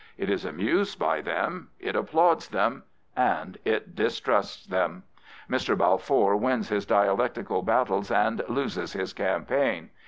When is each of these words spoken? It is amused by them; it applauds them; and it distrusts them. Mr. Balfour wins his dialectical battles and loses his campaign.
It 0.17 0.31
is 0.31 0.45
amused 0.45 0.97
by 0.97 1.21
them; 1.21 1.69
it 1.77 1.95
applauds 1.95 2.47
them; 2.49 2.85
and 3.15 3.59
it 3.63 3.93
distrusts 3.93 4.65
them. 4.65 5.03
Mr. 5.47 5.77
Balfour 5.77 6.35
wins 6.37 6.69
his 6.69 6.87
dialectical 6.87 7.61
battles 7.61 8.09
and 8.09 8.41
loses 8.49 8.93
his 8.93 9.13
campaign. 9.13 9.91